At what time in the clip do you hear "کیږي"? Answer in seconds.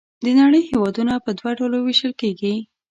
2.21-2.53